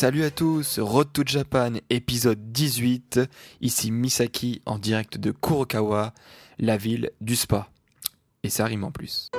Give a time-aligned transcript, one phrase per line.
[0.00, 3.20] Salut à tous, Road to Japan, épisode 18,
[3.60, 6.14] ici Misaki en direct de Kurokawa,
[6.58, 7.68] la ville du spa.
[8.42, 9.30] Et ça rime en plus.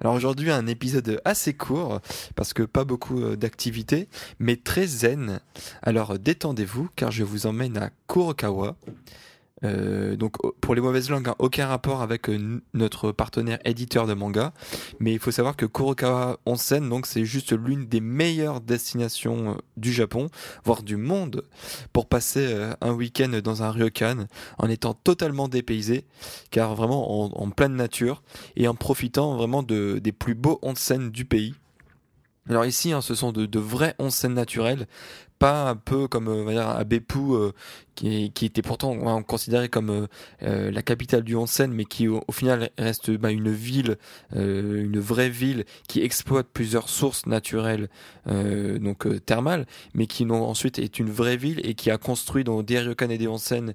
[0.00, 2.00] Alors aujourd'hui un épisode assez court
[2.34, 5.40] parce que pas beaucoup euh, d'activités mais très zen.
[5.82, 8.78] Alors détendez-vous car je vous emmène à Kurokawa.
[9.64, 14.12] Euh, donc pour les mauvaises langues, hein, aucun rapport avec euh, notre partenaire éditeur de
[14.12, 14.52] manga,
[15.00, 19.54] mais il faut savoir que Kurokawa Onsen, donc c'est juste l'une des meilleures destinations euh,
[19.78, 20.28] du Japon,
[20.64, 21.42] voire du monde,
[21.92, 24.26] pour passer un week-end dans un ryokan
[24.58, 26.04] en étant totalement dépaysé,
[26.50, 28.22] car vraiment en, pleine nature
[28.56, 31.54] et en profitant vraiment de, des plus beaux onsen du pays.
[32.48, 34.86] Alors ici, hein, ce sont de vrais onsen naturels,
[35.38, 37.52] pas un peu comme euh, on dire à Beppu euh,
[37.94, 40.06] qui, qui, était pourtant considéré comme euh,
[40.42, 43.96] euh, la capitale du onsen mais qui au, final reste bah, une ville
[44.34, 47.88] une vraie ville qui exploite plusieurs sources naturelles
[48.26, 52.78] donc thermales mais qui ensuite est une vraie ville et qui a construit dans des
[52.78, 53.72] ryokan et des onsen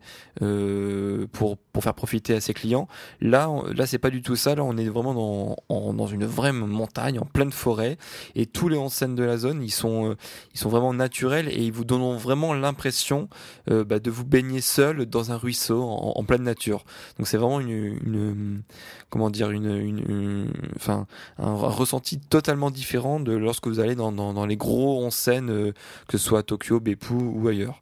[1.32, 2.88] pour pour faire profiter à ses clients.
[3.22, 4.56] Là là c'est pas du tout ça.
[4.56, 7.98] Là on est vraiment dans dans une vraie montagne en pleine forêt.
[8.36, 10.16] Et tous les onsen de la zone ils sont
[10.54, 13.30] ils sont vraiment naturels et ils vous donnent vraiment l'impression
[13.70, 16.86] euh, bah, de vous baigner seul dans un ruisseau en, pleine nature.
[17.18, 18.62] Donc c'est vraiment une, une,
[19.10, 21.08] comment dire une, une, enfin
[21.38, 25.50] un, un, ressenti totalement différent de lorsque vous allez dans, dans, dans les gros onsen,
[25.50, 25.72] euh,
[26.08, 27.82] que ce soit à Tokyo, Beppu ou ailleurs.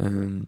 [0.00, 0.40] Euh,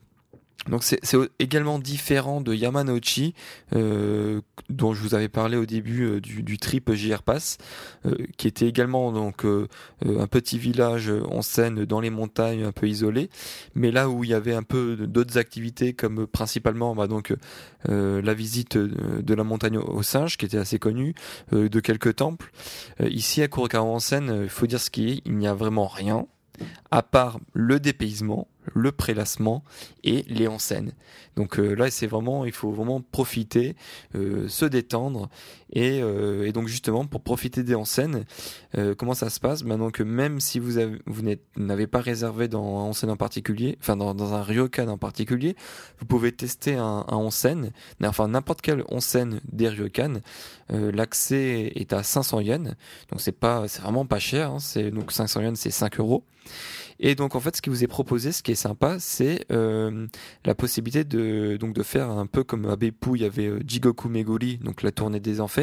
[0.69, 1.00] donc c'est
[1.38, 3.34] également différent de Yamanouchi,
[3.75, 7.56] euh, dont je vous avais parlé au début euh, du, du, trip JR Pass,
[8.04, 9.69] euh, qui était également donc euh,
[10.04, 13.31] un petit village en scène dans les montagnes, un peu isolé,
[13.75, 17.34] mais là où il y avait un peu d'autres activités comme principalement bah, donc
[17.87, 21.15] la visite de la montagne aux singes, qui était assez connue,
[21.53, 22.53] de quelques temples.
[23.00, 25.87] ici à Kurokawa en scène, il faut dire ce qui est, il n'y a vraiment
[25.87, 26.27] rien
[26.91, 29.64] à part le dépaysement le prélassement
[30.04, 30.92] et les en scène.
[31.36, 33.76] Donc euh, là, c'est vraiment, il faut vraiment profiter,
[34.14, 35.28] euh, se détendre
[35.72, 38.25] et, euh, et, donc justement pour profiter des en scène,
[38.76, 41.22] euh, comment ça se passe Maintenant que même si vous vous
[41.56, 45.56] n'avez pas réservé dans un en scène en particulier, enfin dans, un ryokan en particulier,
[45.98, 47.72] vous pouvez tester un, un en scène,
[48.04, 50.20] enfin n'importe quel en scène des ryokan.
[50.72, 52.75] Euh, L'accès est à 500 yens,
[53.10, 54.50] donc c'est pas, c'est vraiment pas cher.
[54.50, 56.25] Hein, c'est donc 500 yens, c'est 5 euros.
[57.03, 60.06] Et donc en fait, ce qui vous est proposé, ce qui est sympa, c'est euh,
[60.44, 63.60] la possibilité de donc de faire un peu comme à Beppu, il y avait euh,
[63.66, 65.59] Jigoku Meguri, donc la tournée des enfers.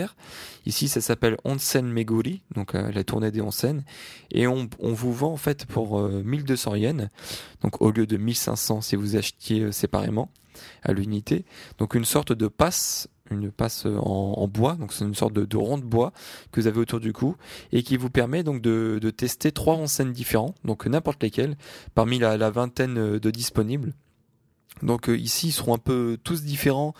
[0.66, 3.84] Ici, ça s'appelle Onsen Meguri, donc euh, la tournée des onsen.
[4.32, 7.10] Et on, vous vend en fait pour 1200 euh, yens,
[7.62, 10.30] donc au lieu de 1500 si vous achetiez euh, séparément
[10.84, 11.46] à l'unité.
[11.78, 15.78] Donc une sorte de passe une passe en, bois, donc c'est une sorte de, rond
[15.78, 16.14] de bois
[16.54, 17.36] que vous avez autour du cou
[17.74, 21.58] et qui vous permet donc de, tester trois enseignes différents, donc n'importe lesquels,
[21.94, 23.94] parmi la vingtaine de disponibles.
[24.84, 26.94] Donc euh, ici, ils seront un peu tous différents,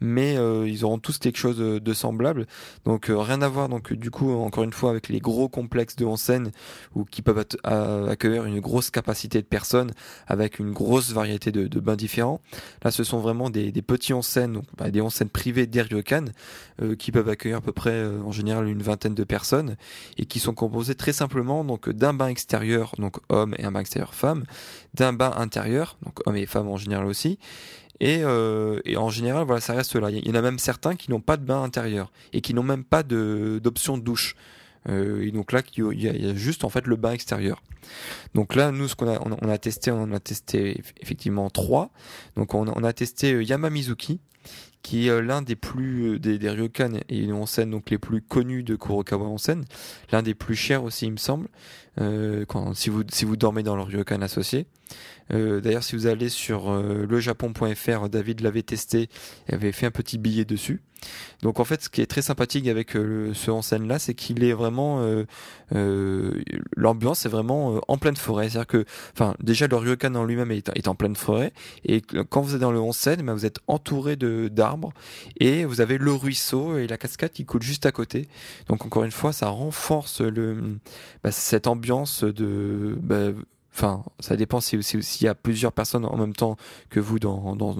[0.00, 2.46] mais euh, ils auront tous quelque chose de, de semblable.
[2.84, 3.68] Donc euh, rien à voir.
[3.68, 6.52] Donc du coup, encore une fois, avec les gros complexes de scène
[6.94, 9.92] ou qui peuvent accueillir une grosse capacité de personnes
[10.26, 12.40] avec une grosse variété de, bains différents.
[12.82, 16.26] Là, ce sont vraiment des, petits onsen, donc bah, des onsen privés d'Eryokan
[16.82, 19.76] euh, qui peuvent accueillir à peu près euh, en général une vingtaine de personnes
[20.18, 23.80] et qui sont composés très simplement donc d'un bain extérieur, donc homme et un bain
[23.80, 24.44] extérieur femme,
[24.94, 27.23] d'un bain intérieur, donc homme et femme en général aussi
[28.00, 30.10] et, euh, et, en général, voilà, ça reste là.
[30.10, 32.62] Il y en a même certains qui n'ont pas de bain intérieur et qui n'ont
[32.62, 34.34] même pas d'option de, douche.
[34.88, 37.62] Euh, et donc là, il y, a, juste en fait le bain extérieur.
[38.34, 41.90] Donc là, nous, ce qu'on a, on, a testé, on a testé effectivement trois.
[42.36, 44.20] Donc on, a testé euh, Yamamizuki,
[44.82, 48.76] qui est l'un des plus des, des ryokan et onsen donc les plus connus de
[48.76, 49.64] Kurokawa Onsen,
[50.12, 51.48] l'un des plus chers aussi il me semble,
[51.98, 54.66] quand, si vous si vous dormez dans le ryokan associé.
[55.32, 59.08] Euh, D'ailleurs, si vous allez sur euh, lejapon.fr, David l'avait testé
[59.48, 60.82] et avait fait un petit billet dessus.
[61.42, 64.14] Donc en fait, ce qui est très sympathique avec euh, ce en scène là, c'est
[64.14, 65.24] qu'il est vraiment euh,
[65.74, 66.42] euh,
[66.76, 68.48] l'ambiance est vraiment euh, en pleine forêt.
[68.48, 71.52] C'est-à-dire que, enfin, déjà le ryokan en lui-même est, est en pleine forêt
[71.84, 74.92] et quand vous êtes dans le onsen, ben, vous êtes entouré de d'arbres
[75.38, 78.28] et vous avez le ruisseau et la cascade qui coule juste à côté.
[78.68, 80.78] Donc encore une fois, ça renforce le
[81.22, 81.83] bah, cette ambiance
[82.24, 83.30] de bah,
[83.76, 86.56] Enfin, ça dépend si si- s'il y a plusieurs personnes en même temps
[86.90, 87.74] que vous dans dans,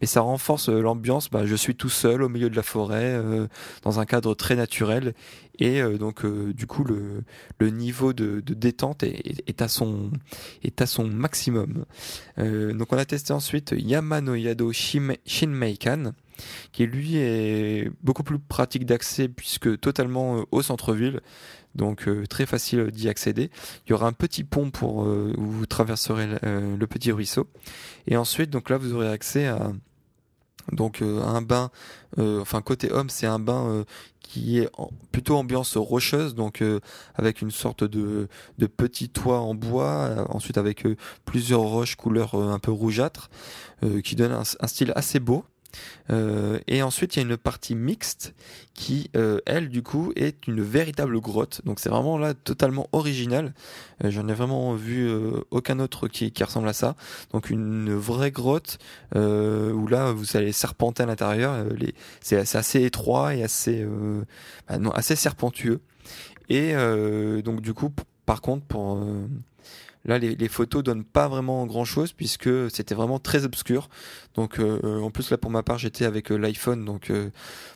[0.00, 1.28] mais ça renforce euh, l'ambiance.
[1.30, 3.48] Bah, je suis tout seul au milieu de la forêt, euh,
[3.82, 5.14] dans un cadre très naturel,
[5.58, 7.24] et euh, donc du coup le
[7.58, 10.12] le niveau de, détente est, à son
[10.62, 11.84] est à son maximum.
[12.38, 16.12] Donc on a testé ensuite Yamano Yado Shime- Shinmeikan
[16.72, 21.20] qui lui est beaucoup plus pratique d'accès puisque totalement euh, au centre-ville,
[21.74, 23.50] donc euh, très facile d'y accéder.
[23.86, 27.48] Il y aura un petit pont pour euh, où vous traverserez le, petit ruisseau,
[28.06, 29.72] et ensuite donc là vous aurez accès à
[30.72, 31.70] donc un bain,
[32.18, 33.84] enfin côté homme c'est un bain
[34.20, 36.62] qui est en- plutôt ambiance rocheuse, donc
[37.16, 38.28] avec une sorte de,
[38.58, 40.86] de petit toit en bois, ensuite avec
[41.24, 43.30] plusieurs roches couleur un peu rougeâtre,
[44.04, 45.44] qui donne un style assez beau.
[46.10, 48.34] Euh, et ensuite, il y a une partie mixte
[48.74, 51.60] qui, euh, elle, du coup, est une véritable grotte.
[51.64, 53.54] Donc, c'est vraiment là totalement original.
[54.04, 55.10] Euh, J'en ai vraiment vu
[55.50, 56.96] aucun autre qui, ressemble à ça.
[57.32, 58.78] Donc, une vraie grotte
[59.14, 61.64] où là, vous allez serpenter à l'intérieur.
[62.20, 63.86] C'est assez étroit et assez,
[64.68, 65.80] bah assez serpentueux.
[66.48, 66.74] Et
[67.42, 67.92] donc, du coup,
[68.26, 68.98] par contre, pour
[70.04, 73.88] Là, les, les photos donnent pas vraiment grand chose puisque c'était vraiment très obscur.
[74.34, 77.30] Donc, euh, en plus là pour ma part, j'étais avec euh, l'iPhone, donc euh,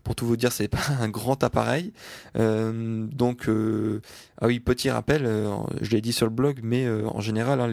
[0.04, 1.92] pour tout vous dire, c'est pas un grand appareil.
[2.34, 3.48] Donc,
[4.40, 5.28] ah oui, petit rappel,
[5.80, 7.72] je l'ai dit sur le blog, mais en général, hein,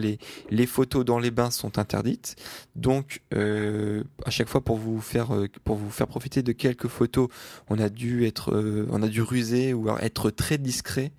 [0.50, 2.36] les photos dans les bains sont interdites.
[2.76, 5.26] Donc, à chaque fois pour vous faire
[6.08, 7.28] profiter de quelques photos,
[7.68, 8.52] on a dû être,
[8.90, 11.12] on a dû ruser ou être très discret.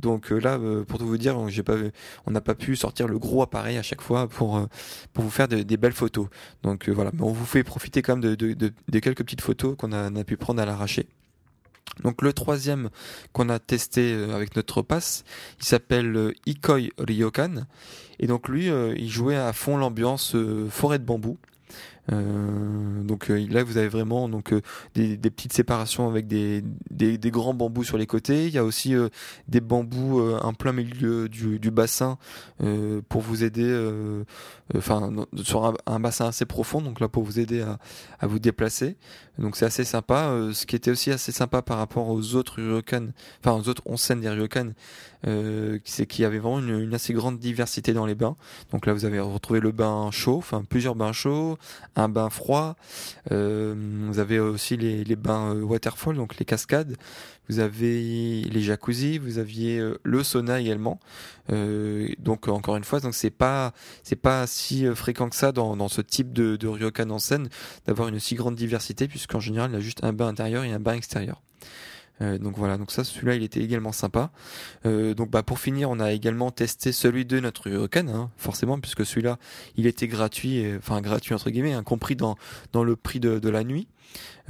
[0.00, 3.82] Donc là, pour tout vous dire, on n'a pas pu sortir le gros appareil à
[3.82, 4.66] chaque fois pour euh,
[5.14, 6.28] vous faire de- des belles photos.
[6.62, 9.92] Donc euh, voilà, mais on vous fait profiter quand même de, quelques petites photos qu'on
[9.92, 11.06] a, pu prendre à l'arraché.
[12.02, 12.90] Donc le troisième
[13.32, 15.24] qu'on a testé euh, avec notre passe,
[15.60, 17.66] il s'appelle Ikoi Ryokan.
[18.18, 20.36] Et donc lui, il jouait à fond l'ambiance
[20.70, 21.36] forêt de bambou.
[22.12, 24.60] Euh, donc euh, là vous avez vraiment donc euh,
[24.94, 28.46] des, des petites séparations avec des, des, des grands bambous sur les côtés.
[28.46, 28.94] Il y a aussi
[29.48, 32.18] des bambous en plein milieu du, du bassin
[33.08, 33.72] pour vous aider,
[34.76, 35.10] enfin
[35.42, 37.78] sur un, un bassin assez profond, donc là pour vous aider à,
[38.20, 38.96] à vous déplacer.
[39.38, 40.32] Donc c'est assez sympa.
[40.52, 43.08] Ce qui était aussi assez sympa par rapport aux autres ryokan,
[43.40, 44.72] enfin aux autres onsen des ryokan,
[45.26, 48.36] euh, c'est qu'il y avait vraiment une, une assez grande diversité dans les bains.
[48.70, 51.58] Donc là vous avez retrouvé le bain chaud, enfin plusieurs bains chauds,
[51.96, 52.76] un bain froid.
[53.32, 53.74] Euh,
[54.08, 56.96] vous avez aussi les, les bains euh, waterfall, donc les cascades.
[57.48, 60.98] Vous avez les jacuzzi, vous aviez euh, le sauna également.
[62.18, 65.88] Donc encore une fois, donc c'est pas c'est pas si fréquent que ça dans, dans
[65.88, 67.48] ce type de, de ryokan en scène
[67.86, 70.72] d'avoir une si grande diversité puisqu'en général il y a juste un bain intérieur et
[70.72, 71.42] un bain extérieur.
[72.20, 74.30] Euh, donc voilà, donc ça, celui-là, il était également sympa.
[74.86, 78.78] Euh, donc bah pour finir, on a également testé celui de notre Ryokan, hein, forcément,
[78.78, 79.38] puisque celui-là,
[79.76, 82.36] il était gratuit, enfin gratuit entre guillemets, hein, compris dans
[82.72, 83.88] dans le prix de, de la nuit.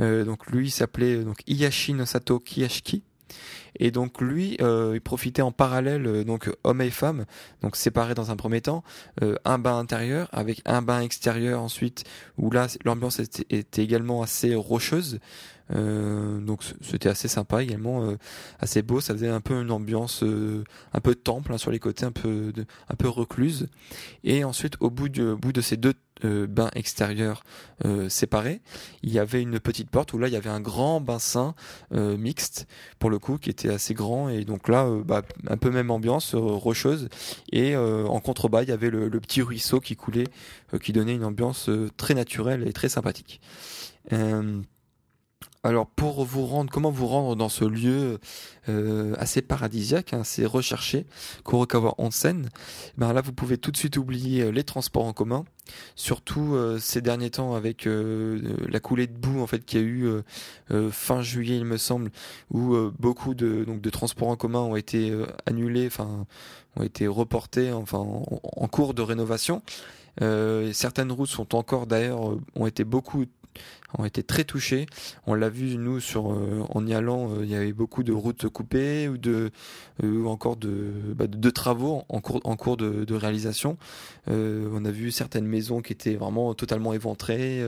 [0.00, 3.02] Euh, donc lui, il s'appelait donc Iyashi no Sato Kiyashiki.
[3.78, 7.24] Et donc lui, euh, il profitait en parallèle, euh, donc homme et femme,
[7.62, 8.84] donc séparés dans un premier temps,
[9.22, 12.04] euh, un bain intérieur avec un bain extérieur ensuite,
[12.38, 15.18] où là l'ambiance était, également assez rocheuse.
[15.70, 18.14] Donc c'était assez sympa également,
[18.60, 19.00] assez beau.
[19.00, 22.52] Ça faisait un peu une ambiance, un peu temple hein, sur les côtés, un peu,
[22.52, 23.68] de- un recluse.
[24.24, 27.44] Et ensuite, au bout de ces deux euh, bains extérieurs
[27.84, 28.60] euh, séparés,
[29.02, 31.54] il y avait une petite porte où là il y avait un grand bassin
[31.92, 32.66] euh, mixte
[32.98, 34.28] pour le coup qui était assez grand.
[34.28, 37.08] Et donc là bah, un peu même ambiance rocheuse.
[37.52, 40.26] Et en contrebas il y avait le, petit ruisseau qui coulait
[40.82, 43.40] qui donnait une ambiance très naturelle et très sympathique.
[45.62, 48.18] Alors pour vous rendre, comment vous rendre dans ce lieu
[49.18, 51.06] assez paradisiaque, hein, assez recherché,
[51.44, 52.48] Kurokawa Onsen
[52.98, 55.44] Ben là vous pouvez tout de suite oublier les transports en commun,
[55.94, 59.84] surtout euh, ces derniers temps avec euh, la coulée de boue en fait qu'il y
[59.84, 60.22] a eu euh,
[60.70, 62.10] euh, fin juillet il me semble,
[62.50, 66.26] où euh, beaucoup de donc de transports en commun ont été euh, annulés, enfin
[66.76, 69.62] ont été reportés, enfin en, cours de rénovation.
[70.22, 73.24] Euh, certaines routes sont encore d'ailleurs euh, ont été beaucoup
[73.96, 74.86] ont été très touchés.
[75.26, 79.08] On l'a vu nous sur en y allant, il y avait beaucoup de routes coupées
[79.08, 79.16] ou
[80.02, 83.76] ou encore de, bah, de, travaux en cours de, réalisation.
[84.26, 87.62] on a vu certaines maisons qui étaient vraiment totalement éventrées,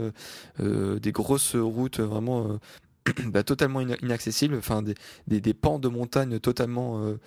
[0.59, 2.59] des grosses routes vraiment
[3.26, 4.95] bah, totalement inaccessibles, enfin des,
[5.40, 7.19] des, pans de montagne totalement euh,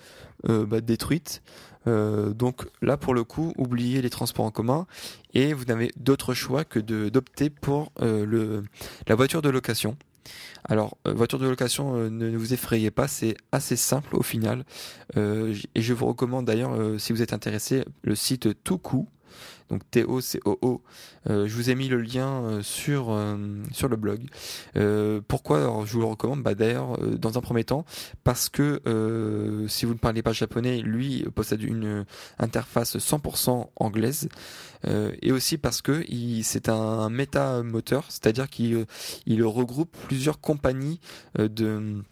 [0.48, 1.42] euh, bah, détruites.
[1.86, 4.86] Euh, donc là, pour le coup, oubliez les transports en commun
[5.34, 8.64] et vous n'avez d'autre choix que d'opter pour le,
[9.06, 9.96] la voiture de location.
[10.64, 14.64] Alors, voiture de location, ne vous effrayez pas, c'est assez simple au final.
[15.16, 19.08] et je vous recommande d'ailleurs, si vous êtes intéressé, le site Toukou
[19.70, 20.82] donc T-O-C-O-O.
[21.28, 23.36] Euh, je vous ai mis le lien euh, sur, euh,
[23.72, 24.26] sur le blog.
[25.28, 25.58] pourquoi?
[25.58, 27.84] Alors, je vous le recommande bah, D'ailleurs, dans un premier temps,
[28.24, 28.80] parce que
[29.68, 32.04] si vous ne parlez pas japonais, lui possède une
[32.38, 34.28] interface 100% anglaise.
[34.86, 36.04] et aussi parce que
[36.42, 38.86] c'est un méta-moteur, c'est-à-dire qu'il
[39.26, 41.00] il regroupe plusieurs compagnies
[41.38, 42.02] de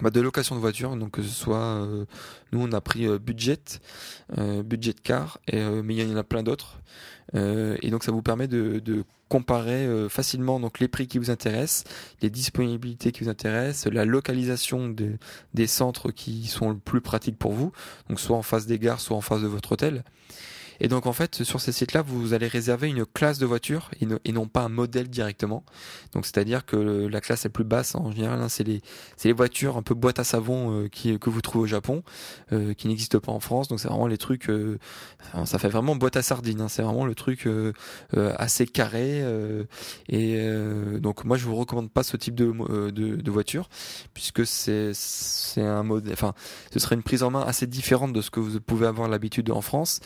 [0.00, 2.06] bah, de location de voiture, donc que ce soit euh,
[2.52, 3.80] nous on a pris euh, budget,
[4.38, 6.80] euh, budget car, et, mais il y en a plein d'autres,
[7.34, 11.84] et donc ça vous permet de, comparer facilement donc les prix qui vous intéressent,
[12.20, 15.16] les disponibilités qui vous intéressent, la localisation des,
[15.54, 17.72] des centres qui sont le plus pratiques pour vous,
[18.10, 20.04] donc soit en face des gares, soit en face de votre hôtel.
[20.80, 24.32] Et donc en fait, sur ces sites-là, vous allez réserver une classe de voiture et,
[24.32, 25.64] non pas un modèle directement.
[26.12, 28.82] Donc c'est-à-dire que la classe la plus basse en général, hein, c'est les
[29.24, 32.02] les voitures un peu boîte à savon euh, qui que vous trouvez au Japon,
[32.52, 33.68] euh, qui n'existent pas en France.
[33.68, 34.78] Donc c'est vraiment les trucs, euh,
[35.44, 36.60] ça fait vraiment boîte à sardines.
[36.60, 36.68] Hein.
[36.68, 37.48] c'est vraiment le truc
[38.14, 39.22] assez carré.
[40.08, 40.38] et
[41.00, 42.52] donc moi je vous recommande pas ce type de
[42.90, 43.68] de, de voiture
[44.14, 46.12] puisque c'est c'est un modèle.
[46.12, 46.34] Enfin,
[46.72, 49.50] ce serait une prise en main assez différente de ce que vous pouvez avoir l'habitude
[49.50, 50.00] en France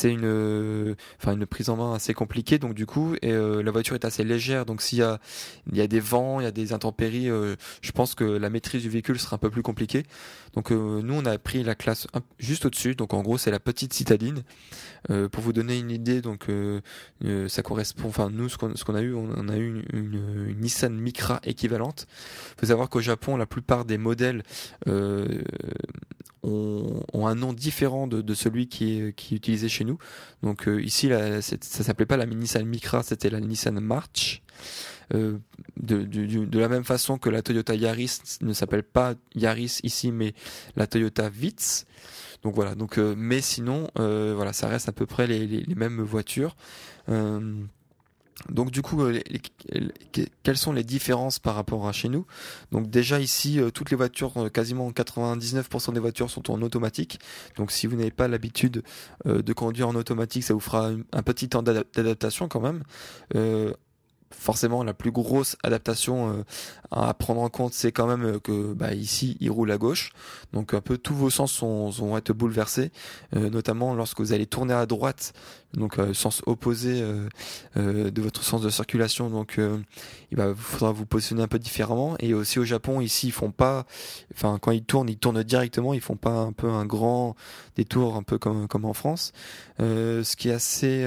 [0.00, 2.58] c'est une, enfin une prise en main assez compliquée.
[2.58, 4.64] Donc du coup, et, euh, la voiture est assez légère.
[4.64, 5.20] Donc s'il y a,
[5.70, 8.50] il y a des vents, il y a des intempéries, euh, je pense que la
[8.50, 10.04] maîtrise du véhicule sera un peu plus compliquée.
[10.54, 12.06] Donc euh, nous, on a pris la classe
[12.38, 12.94] juste au-dessus.
[12.94, 14.42] Donc en gros, c'est la petite citadine.
[15.32, 16.46] pour vous donner une idée, donc
[17.48, 18.08] ça correspond.
[18.08, 22.06] Enfin nous, ce qu'on a eu, on, a eu une, Nissan Micra équivalente.
[22.58, 24.42] Faut savoir qu'au Japon, la plupart des modèles
[26.42, 29.89] ont, un nom différent de, celui qui qui est utilisé chez nous.
[30.42, 34.42] Donc euh, ici, ça s'appelait pas la Nissan Micra, c'était la Nissan March.
[35.14, 35.38] Euh,
[35.76, 40.34] de, la même façon que la Toyota Yaris ne s'appelle pas Yaris ici, mais
[40.76, 41.86] la Toyota Vitz.
[42.42, 42.74] Donc voilà.
[42.74, 46.56] Donc, euh, mais sinon, voilà, ça reste à peu près les mêmes voitures.
[48.48, 49.20] Donc du coup, euh,
[50.42, 52.26] quelles sont les différences par rapport à chez nous?
[52.72, 57.20] Donc déjà ici, euh, toutes les voitures, euh, quasiment 99% des voitures sont en automatique.
[57.56, 58.82] Donc si vous n'avez pas l'habitude
[59.24, 62.82] de conduire en automatique, ça vous fera un, petit temps d'adaptation quand même.
[64.32, 66.44] Forcément la plus grosse adaptation
[66.92, 70.12] à prendre en compte c'est quand même que bah, ici il roule à gauche.
[70.52, 72.92] Donc un peu tous vos sens vont être bouleversés
[73.32, 75.32] notamment lorsque vous allez tourner à droite
[75.74, 77.02] donc sens opposé
[77.76, 79.30] de votre sens de circulation.
[79.30, 79.58] Donc
[80.30, 82.16] il va faudra vous positionner un peu différemment.
[82.18, 83.86] Et aussi au Japon ici ils font pas
[84.34, 85.94] enfin quand ils tournent ils tournent directement.
[85.94, 87.36] Ils font pas un peu un grand
[87.76, 89.32] détour un peu comme comme en France.
[89.78, 91.02] Ce qui est assez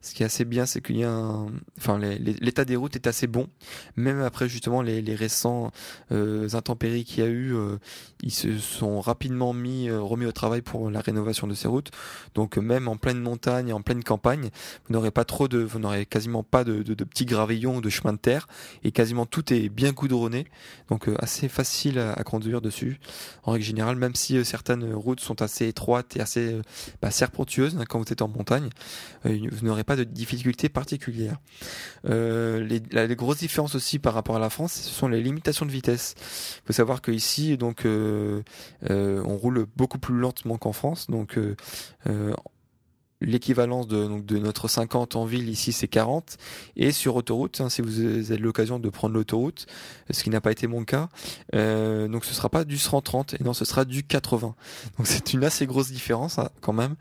[0.00, 1.34] ce qui est assez bien c'est qu'il y a
[1.78, 3.48] enfin les l'état des routes est assez bon,
[3.96, 5.70] même après justement les, récents
[6.12, 7.76] euh, intempéries qu'il y a eu, euh,
[8.22, 11.90] ils se sont rapidement mis euh, remis au travail pour la rénovation de ces routes.
[12.34, 14.50] Donc même en pleine montagne, en pleine campagne,
[14.86, 18.18] vous n'aurez pas trop de, vous n'aurez quasiment pas de, petits gravillons, de chemins de
[18.18, 18.46] terre,
[18.82, 20.46] et quasiment tout est bien goudronné,
[20.88, 23.00] donc assez facile à, conduire dessus.
[23.44, 26.60] En règle générale, même si certaines routes sont assez étroites et assez
[27.02, 28.70] bah, serpentueuses hein, quand vous êtes en montagne,
[29.24, 31.38] vous n'aurez pas de difficultés particulières.
[32.08, 35.66] Euh, les, la, grosses différences aussi par rapport à la France, ce sont les limitations
[35.66, 36.14] de vitesse.
[36.18, 38.42] Il faut savoir qu'ici, donc, euh,
[38.90, 41.08] euh, on roule beaucoup plus lentement qu'en France.
[41.08, 41.38] Donc,
[43.24, 46.36] l'équivalence de, de notre 50 en ville ici c'est 40
[46.76, 49.66] et sur autoroute hein, si vous avez l'occasion de prendre l'autoroute
[50.10, 51.08] ce qui n'a pas été mon cas
[51.54, 54.54] euh, donc ce sera pas du 130 et non ce sera du 80
[54.98, 56.94] donc c'est une assez grosse différence hein, quand même.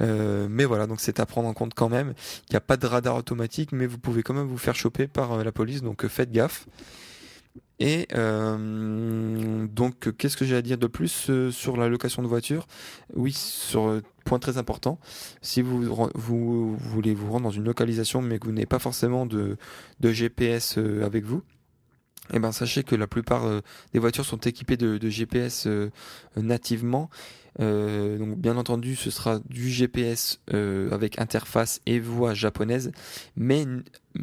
[0.00, 2.14] Euh, mais voilà donc c'est à prendre en compte quand même.
[2.48, 5.06] Il n'y a pas de radar automatique mais vous pouvez quand même vous faire choper
[5.06, 5.82] par euh, la police.
[5.82, 6.66] Donc euh, faites gaffe
[7.80, 12.26] et euh, donc, qu'est-ce que j'ai à dire de plus euh, sur la location de
[12.26, 12.66] voiture?
[13.14, 14.98] Oui, sur euh, point très important,
[15.42, 15.82] si vous,
[16.14, 19.56] vous, voulez vous rendre dans une localisation mais que vous n'avez pas forcément de,
[20.02, 21.42] GPS avec vous,
[22.34, 23.62] eh ben sachez que la plupart
[23.94, 25.66] des voitures sont équipées de, de GPS
[26.36, 27.08] nativement.
[27.58, 32.92] donc bien entendu, ce sera du GPS avec interface et voix japonaise,
[33.34, 33.64] mais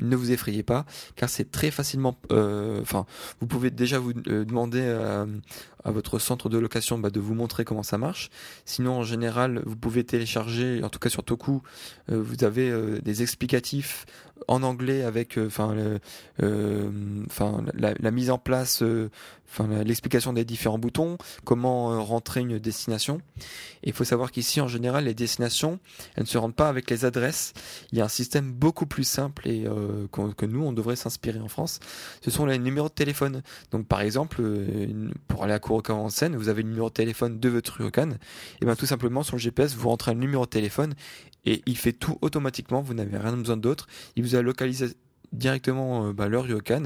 [0.02, 0.86] ne vous effrayez pas,
[1.16, 2.16] car c'est très facilement.
[2.32, 3.06] euh, Enfin,
[3.40, 5.26] vous pouvez déjà vous euh, demander à,
[5.84, 8.30] à votre centre de location bah, de vous montrer comment ça marche.
[8.66, 11.62] Sinon, en général, vous pouvez télécharger, en tout cas sur Toku,
[12.12, 14.06] euh, vous avez euh, des explicatifs
[14.48, 15.74] en anglais avec, euh, enfin,
[16.44, 16.92] euh,
[17.74, 19.10] la, mise en place, euh,
[19.50, 23.22] enfin, l'explication des différents boutons, comment euh, rentrer une destination.
[23.84, 25.80] Et il faut savoir qu'ici, en général, les destinations,
[26.16, 27.54] elles ne se rendent pas avec les adresses.
[27.92, 31.40] Il y a un système beaucoup plus simple et euh, que nous, on devrait s'inspirer
[31.40, 31.80] en France.
[32.22, 33.42] Ce sont les numéros de téléphone.
[33.72, 36.94] Donc, par exemple, euh, pour aller à Kurokawa en Seine, vous avez le numéro de
[36.94, 38.12] téléphone de votre Ryokan.
[38.62, 40.94] Et bien, tout simplement, sur le GPS, vous rentrez un numéro de téléphone
[41.46, 42.82] et il fait tout automatiquement.
[42.82, 43.88] Vous n'avez rien besoin d'autre.
[44.16, 44.88] Il vous a localisé
[45.36, 46.84] directement euh, bah, leur ryokan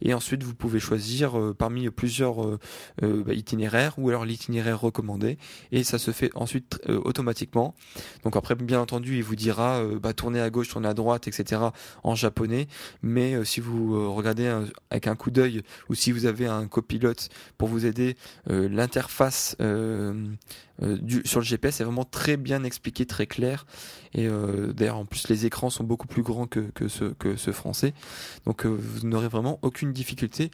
[0.00, 2.58] et ensuite vous pouvez choisir euh, parmi plusieurs euh,
[3.00, 5.38] bah, itinéraires ou alors l'itinéraire recommandé.
[5.72, 7.74] Et ça se fait ensuite automatiquement.
[8.24, 11.62] Donc après bien entendu il vous dira bah, tournez à gauche tournez à droite etc
[12.02, 12.68] en japonais.
[13.02, 14.46] Mais si vous regardez
[14.90, 21.40] avec un coup d'œil ou si vous avez un copilote pour vous aider l'interface sur
[21.40, 23.66] le GPS est vraiment très bien expliqué très clair
[24.14, 24.28] et
[24.74, 26.88] d'ailleurs en plus les écrans sont beaucoup plus grands que, que
[27.36, 27.87] ceux français
[28.46, 30.50] donc euh, vous n'aurez vraiment aucune difficulté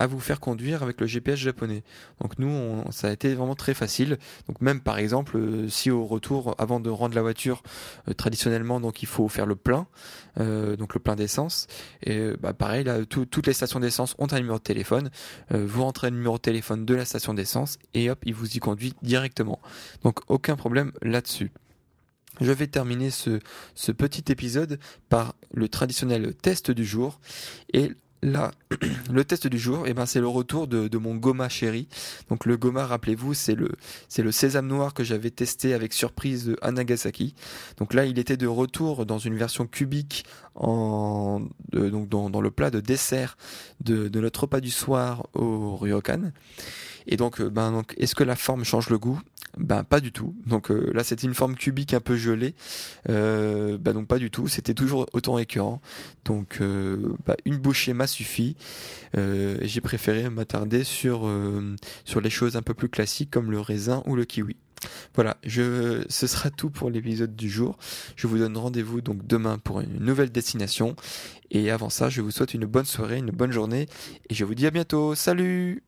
[0.00, 1.84] à vous faire conduire avec le GPS japonais.
[2.20, 4.18] Donc nous, ça a été vraiment très facile.
[4.48, 7.62] Donc même par exemple, euh, si au retour, avant de rendre la voiture,
[8.08, 9.86] euh, traditionnellement, il faut faire le plein,
[10.36, 11.68] donc le plein d'essence.
[12.02, 15.10] Et bah, pareil, là, tout- toutes les stations d'essence ont un numéro de téléphone.
[15.50, 18.58] Vous rentrez le numéro de téléphone de la station d'essence et hop, il vous y
[18.58, 19.60] conduit directement.
[20.02, 21.52] Donc aucun problème là-dessus.
[22.40, 23.40] Je vais terminer ce,
[23.92, 27.20] petit épisode par le traditionnel test du jour.
[27.72, 28.50] Et là,
[29.12, 31.86] le test du jour, eh ben, c'est le retour de, de mon Goma chéri.
[32.28, 33.70] Donc le Goma, rappelez-vous, c'est le,
[34.08, 37.34] c'est le sésame noir que j'avais testé avec surprise à Nagasaki.
[37.76, 40.24] Donc là, il était de retour dans une version cubique
[40.54, 41.42] en,
[41.72, 43.36] donc dans, le plat de dessert
[43.80, 46.32] de, de notre repas du soir au Ryokan.
[47.06, 49.20] Et donc, euh, ben, donc, est-ce que la forme change le goût?
[49.56, 50.34] Ben pas du tout.
[50.46, 52.54] Donc euh, là, c'était une forme cubique un peu gelée.
[53.08, 54.48] Euh, ben donc pas du tout.
[54.48, 55.80] C'était toujours autant écœurant.
[56.24, 58.56] Donc euh, bah, une bouchée m'a suffi.
[59.16, 61.30] J'ai préféré m'attarder sur
[62.04, 64.56] sur les choses un peu plus classiques comme le raisin ou le kiwi.
[65.14, 67.76] Voilà, je, ce sera tout pour l'épisode du jour.
[68.16, 70.96] Je vous donne rendez-vous donc demain pour une nouvelle destination.
[71.50, 73.86] Et avant ça, je vous souhaite une bonne soirée, une bonne journée.
[74.30, 75.14] Et je vous dis à bientôt.
[75.14, 75.82] Salut